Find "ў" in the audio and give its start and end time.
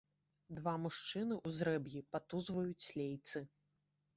1.35-1.47